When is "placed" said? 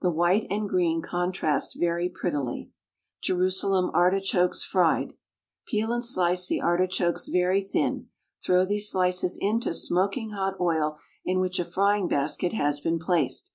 12.98-13.52